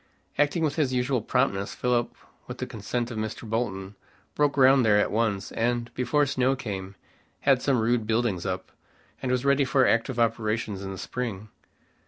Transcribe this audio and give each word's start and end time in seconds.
Acting 0.39 0.63
with 0.63 0.77
his 0.77 0.93
usual 0.95 1.21
promptness, 1.21 1.75
Philip, 1.75 2.15
with 2.47 2.57
the 2.57 2.65
consent 2.65 3.11
of 3.11 3.19
Mr. 3.19 3.47
Bolton, 3.47 3.93
broke 4.33 4.53
ground 4.53 4.83
there 4.83 4.97
at 4.97 5.11
once, 5.11 5.51
and, 5.51 5.93
before 5.93 6.25
snow 6.25 6.55
came, 6.55 6.95
had 7.41 7.61
some 7.61 7.77
rude 7.77 8.07
buildings 8.07 8.43
up, 8.43 8.71
and 9.21 9.31
was 9.31 9.45
ready 9.45 9.63
for 9.63 9.85
active 9.85 10.17
operations 10.17 10.81
in 10.81 10.91
the 10.91 10.97
spring. 10.97 11.49